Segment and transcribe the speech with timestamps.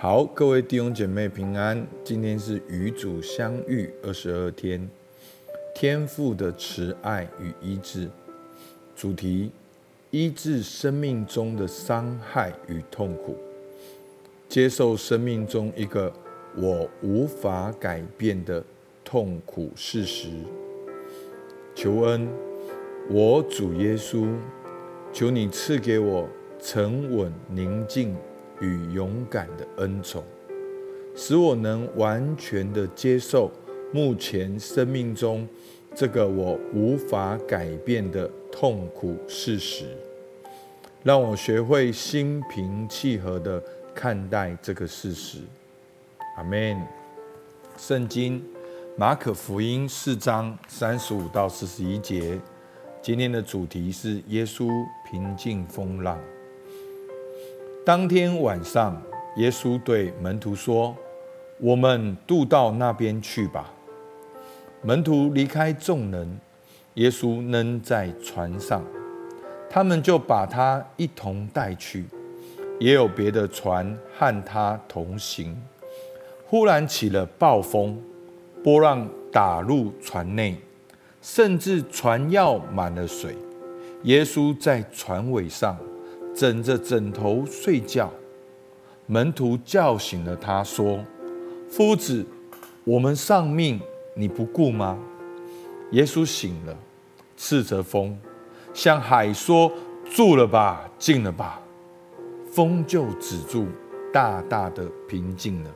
[0.00, 1.84] 好，各位弟兄姐妹平安。
[2.04, 4.88] 今天是与主相遇二十二天，
[5.74, 8.08] 天父的慈爱与医治。
[8.94, 9.50] 主题：
[10.12, 13.36] 医治生命中的伤害与痛苦，
[14.48, 16.12] 接受生命中一个
[16.54, 18.62] 我无法改变的
[19.04, 20.28] 痛苦事实。
[21.74, 22.28] 求恩，
[23.10, 24.28] 我主耶稣，
[25.12, 26.28] 求你赐给我
[26.60, 28.14] 沉稳宁静。
[28.60, 30.24] 与勇敢的恩宠，
[31.14, 33.50] 使我能完全的接受
[33.92, 35.46] 目前生命中
[35.94, 39.86] 这个我无法改变的痛苦事实，
[41.02, 43.62] 让我学会心平气和的
[43.94, 45.38] 看待这个事实。
[46.36, 46.80] 阿门。
[47.76, 48.44] 圣经
[48.96, 52.36] 马可福音四章三十五到四十一节，
[53.00, 54.68] 今天的主题是耶稣
[55.08, 56.18] 平静风浪。
[57.88, 59.00] 当天晚上，
[59.36, 60.94] 耶稣对门徒说
[61.58, 63.72] ：“我们渡到那边去吧。”
[64.84, 66.38] 门徒离开众人，
[66.96, 68.84] 耶稣仍在船上，
[69.70, 72.04] 他们就把他一同带去。
[72.78, 75.56] 也有别的船和他同行。
[76.44, 77.98] 忽然起了暴风，
[78.62, 80.58] 波浪打入船内，
[81.22, 83.34] 甚至船要满了水。
[84.02, 85.74] 耶稣在船尾上。
[86.38, 88.08] 枕着枕头睡觉，
[89.06, 91.00] 门徒叫醒了他，说
[91.68, 92.24] ：“夫子，
[92.84, 93.80] 我们丧命，
[94.14, 94.96] 你不顾吗？”
[95.90, 96.76] 耶稣醒了，
[97.36, 98.16] 斥责风，
[98.72, 99.72] 向海说
[100.14, 101.60] ：“住了吧，静了吧。”
[102.52, 103.66] 风就止住，
[104.12, 105.70] 大大的平静了。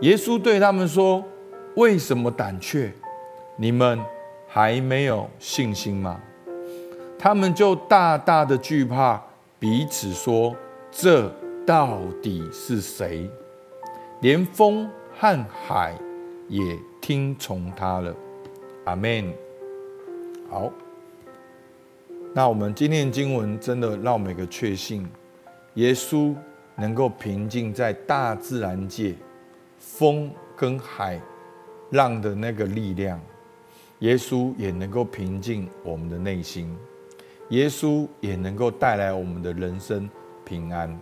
[0.00, 1.22] 耶稣对他们说
[1.76, 2.92] ：“为什么胆怯？
[3.56, 4.00] 你们
[4.48, 6.20] 还没有信心吗？”
[7.16, 9.29] 他们就大大的惧怕。
[9.60, 10.56] 彼此说
[10.90, 11.30] ：“这
[11.66, 13.30] 到底是谁？
[14.22, 15.94] 连风和海
[16.48, 18.16] 也听从他了。”
[18.86, 19.30] 阿门。
[20.48, 20.72] 好，
[22.32, 25.06] 那我们今天的经文真的让我们有个确信：
[25.74, 26.34] 耶稣
[26.74, 29.14] 能够平静在大自然界
[29.78, 31.20] 风跟海
[31.90, 33.20] 浪的那个力量，
[33.98, 36.74] 耶稣也能够平静我们的内心。
[37.50, 40.08] 耶稣也能够带来我们的人生
[40.44, 40.98] 平安。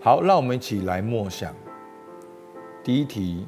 [0.00, 1.54] 好，让我们一起来默想。
[2.82, 3.46] 第一题，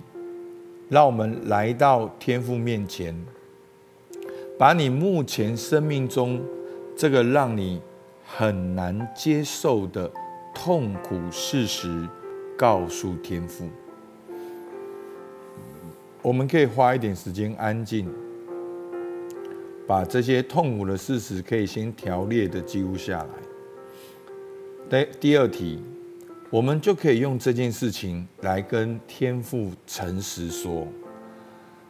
[0.88, 3.14] 让我们来到天父面前，
[4.56, 6.40] 把你目前生命中
[6.96, 7.80] 这个让你
[8.24, 10.10] 很难接受的
[10.54, 12.08] 痛苦事实
[12.56, 13.68] 告诉天父。
[16.22, 18.08] 我们可以花一点时间安静。
[19.88, 23.30] 把这些痛苦的事实可以先条列的记录下来。
[24.90, 25.82] 第第二题，
[26.50, 30.86] 我们就可以用这件事情来跟天父诚实说。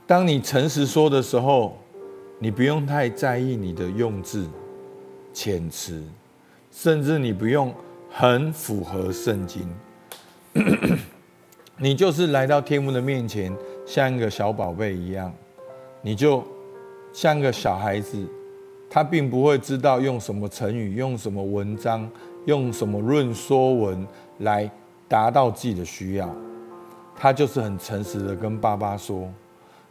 [0.06, 1.76] 当你诚实说的时候，
[2.38, 4.48] 你不用太在意你的用字、
[5.34, 6.00] 遣词，
[6.70, 7.74] 甚至你不用
[8.08, 9.68] 很符合圣经。
[11.78, 13.52] 你就是来到天父的面前，
[13.84, 15.34] 像一个小宝贝一样，
[16.00, 16.46] 你就。
[17.12, 18.26] 像个小孩子，
[18.88, 22.08] 他并不会知道用什么成语、用什么文章、
[22.44, 24.06] 用什么论说文
[24.38, 24.70] 来
[25.08, 26.28] 达到自己的需要。
[27.16, 29.28] 他就是很诚实的跟爸爸说，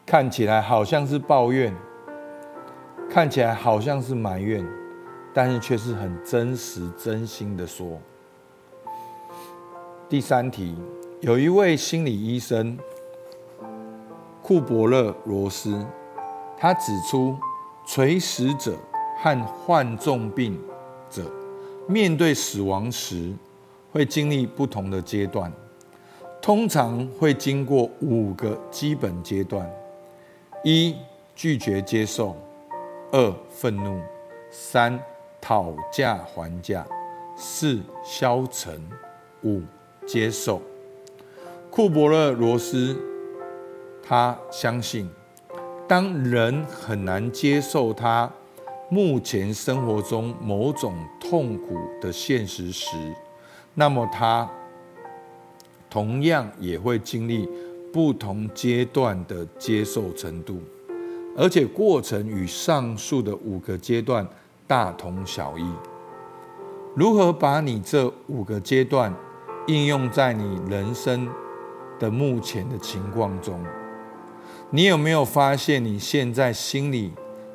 [0.05, 1.75] 看起来好像是抱怨，
[3.09, 4.65] 看起来好像是埋怨，
[5.33, 7.99] 但是却是很真实、真心的说。
[10.07, 10.77] 第三题，
[11.19, 12.77] 有一位心理医生
[14.41, 15.85] 库伯勒罗斯。
[16.59, 17.37] 他指出，
[17.85, 18.75] 垂死者
[19.21, 20.59] 和患重病
[21.09, 21.31] 者
[21.87, 23.31] 面对死亡时，
[23.91, 25.51] 会经历不同的阶段，
[26.41, 29.69] 通常会经过五个基本阶段：
[30.63, 30.95] 一、
[31.35, 32.35] 拒绝接受；
[33.11, 33.99] 二、愤怒；
[34.49, 34.99] 三、
[35.39, 36.83] 讨价还价；
[37.35, 38.73] 四、消沉；
[39.43, 39.61] 五、
[40.07, 40.61] 接受。
[41.69, 42.99] 库伯勒罗斯，
[44.01, 45.07] 他相信。
[45.87, 48.29] 当人很难接受他
[48.89, 52.97] 目前生活中某种痛苦的现实时，
[53.73, 54.49] 那么他
[55.89, 57.49] 同样也会经历
[57.93, 60.59] 不同阶段的接受程度，
[61.37, 64.27] 而且过程与上述的五个阶段
[64.67, 65.65] 大同小异。
[66.95, 69.13] 如何把你这五个阶段
[69.67, 71.29] 应用在你人生
[71.97, 73.63] 的目前的情况中？
[74.69, 77.13] 你有没有发现，你现在心里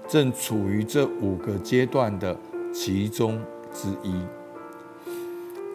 [0.09, 2.35] 正处于这五个阶段的
[2.73, 3.39] 其中
[3.71, 4.19] 之一？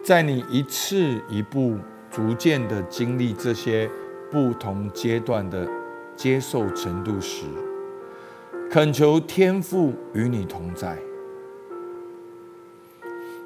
[0.04, 1.78] 在你一次一步
[2.10, 3.88] 逐渐的经历这些
[4.32, 5.64] 不同阶段的
[6.16, 7.44] 接受程度时，
[8.68, 10.98] 恳求天父与你同在。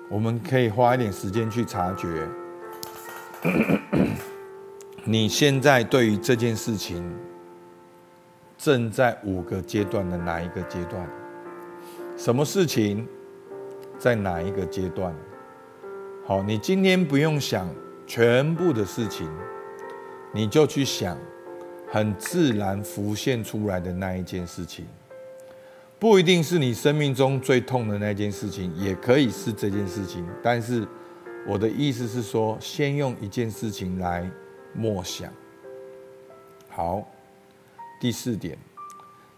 [0.08, 2.26] 我们可以花一点时间去察觉，
[5.04, 7.02] 你现在对于这件事情
[8.62, 11.04] 正在五个阶段的哪一个阶段？
[12.16, 13.04] 什么事情
[13.98, 15.12] 在哪一个阶段？
[16.24, 17.68] 好，你今天不用想
[18.06, 19.28] 全部的事情，
[20.32, 21.18] 你就去想
[21.90, 24.86] 很自然浮现出来的那一件事情，
[25.98, 30.24] 不一定是你生命中最痛的那件事情，也可以是这件事情。
[30.40, 30.86] 但是
[31.48, 34.30] 我的意思是说，先用一件事情来
[34.72, 35.28] 默想。
[36.68, 37.04] 好，
[38.02, 38.58] 第四点，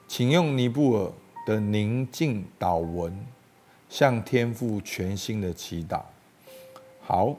[0.09, 1.13] 请用尼布尔
[1.47, 3.15] 的宁静祷文，
[3.91, 6.01] 向天父全心的祈祷。
[7.03, 7.37] 好，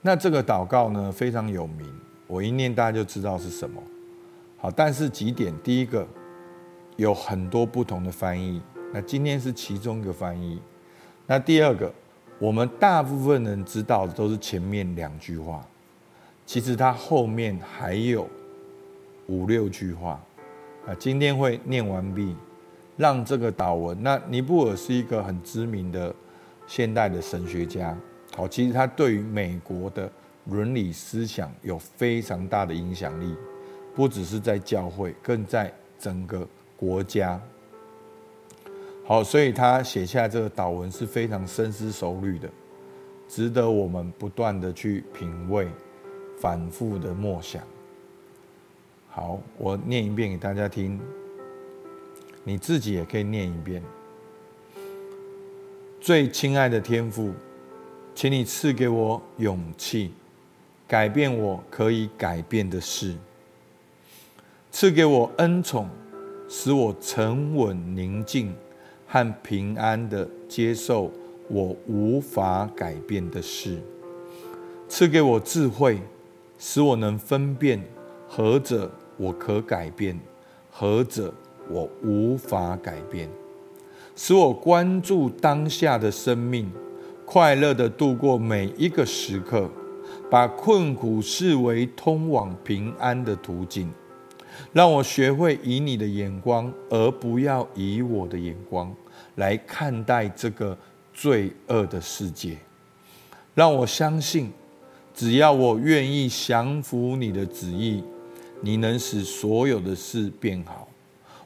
[0.00, 1.92] 那这个祷告呢，非常有名，
[2.28, 3.82] 我一念大家就知道是什么。
[4.56, 6.06] 好，但是几点，第一个
[6.94, 8.62] 有很多不同的翻译，
[8.92, 10.62] 那今天是其中一个翻译。
[11.26, 11.92] 那第二个，
[12.38, 15.66] 我们大部分人知道的都是前面两句话，
[16.46, 18.30] 其实它后面还有
[19.26, 20.22] 五六句话。
[20.86, 22.36] 啊，今天会念完毕，
[22.98, 24.02] 让这个祷文。
[24.02, 26.14] 那尼布尔是一个很知名的
[26.66, 27.96] 现代的神学家。
[28.36, 30.10] 好，其实他对于美国的
[30.50, 33.34] 伦理思想有非常大的影响力，
[33.94, 36.46] 不只是在教会，更在整个
[36.76, 37.40] 国家。
[39.06, 42.48] 好，所以他写下这个祷文是非常深思熟虑的，
[43.26, 45.66] 值得我们不断的去品味、
[46.38, 47.62] 反复的默想。
[49.16, 50.98] 好，我念一遍给大家听，
[52.42, 53.80] 你自己也可以念一遍。
[56.00, 57.32] 最亲爱的天父。
[58.12, 60.12] 请你赐给我勇气，
[60.86, 63.16] 改变我可以改变的事；
[64.70, 65.88] 赐给我恩宠，
[66.48, 68.52] 使我沉稳宁静
[69.08, 71.10] 和平安地接受
[71.48, 73.78] 我无法改变的事；
[74.88, 76.00] 赐给我智慧，
[76.56, 77.82] 使我能分辨
[78.28, 80.18] 何者我可改变，
[80.70, 81.32] 何者
[81.68, 83.28] 我无法改变；
[84.16, 86.70] 使我关注当下的生命。
[87.26, 89.70] 快乐地度过每一个时刻，
[90.30, 93.90] 把困苦视为通往平安的途径。
[94.72, 98.94] 让我学会以你的眼光，而不要以我的眼光
[99.36, 100.76] 来看待这个
[101.14, 102.58] 罪恶的世界。
[103.54, 104.52] 让我相信，
[105.14, 108.04] 只要我愿意降服你的旨意，
[108.64, 110.88] 你能使所有的事变好。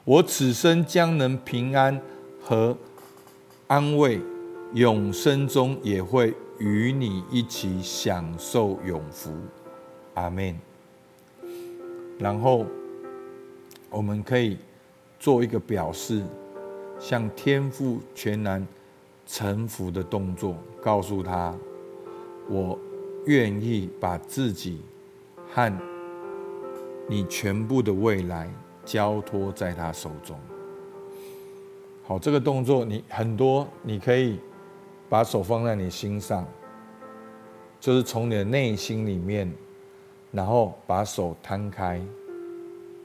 [0.05, 2.01] 我此生将能平安
[2.41, 2.75] 和
[3.67, 4.19] 安慰。
[4.75, 9.31] 永生中也会与你一起享受永福，
[10.13, 10.55] 阿门。
[12.19, 12.67] 然后
[13.89, 14.57] 我们可以
[15.19, 16.21] 做一个表示，
[16.99, 18.63] 向天父全然
[19.25, 21.55] 臣服的动作，告诉他：
[22.47, 22.77] 我
[23.25, 24.81] 愿意把自己
[25.51, 25.75] 和
[27.09, 28.49] 你全部的未来
[28.85, 30.39] 交托在他手中。
[32.03, 34.39] 好，这个动作你很多，你可以。
[35.11, 36.45] 把手放在你心上，
[37.79, 39.51] 就是从你的内心里面，
[40.31, 41.99] 然后把手摊开，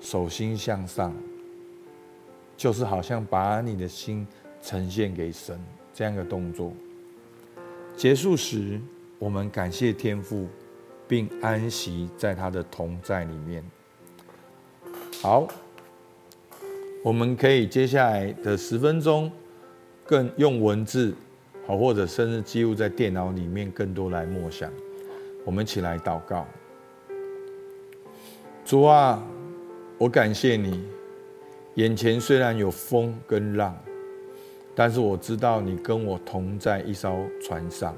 [0.03, 1.15] 手心向上，
[2.59, 4.27] 就是好像把你的心
[4.61, 5.59] 呈现给神
[5.95, 6.75] 这样一个动作。
[7.97, 8.79] 结束时，
[9.19, 10.47] 我们感谢天父，
[11.09, 13.65] 并安息在他的同在里面。
[15.25, 15.49] 好，
[17.03, 19.33] 我们可以接下来的十分钟，
[20.05, 21.15] 更用文字。
[21.67, 24.71] 好，或者甚至记录在电脑里面，更多来默想。
[25.43, 26.47] 我们一起来祷告。
[28.67, 29.27] 主啊，
[29.97, 30.85] 我感谢你。
[31.77, 33.75] 眼前虽然有风跟浪，
[34.75, 37.97] 但是我知道你跟我同在一艘船上，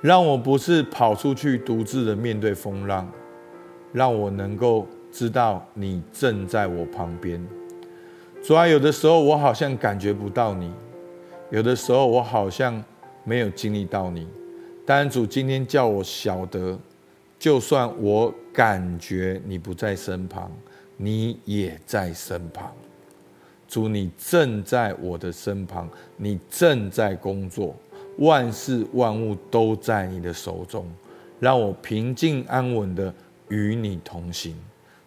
[0.00, 3.10] 让我不是跑出去独自的面对风浪，
[3.92, 4.86] 让我能够
[5.16, 7.42] 知道你正在我旁边。
[8.44, 10.70] 主啊，有的时候我好像感觉不到你。
[11.50, 12.84] 有的时候我好像
[13.24, 14.28] 没有经历到你，
[14.84, 16.78] 但主今天叫我晓得，
[17.38, 20.52] 就算我感觉你不在身旁，
[20.98, 22.70] 你也在身旁。
[23.66, 27.74] 主，你正在我的身旁，你正在工作，
[28.18, 30.84] 万事万物都在你的手中，
[31.40, 33.14] 让我平静安稳的
[33.48, 34.54] 与你同行。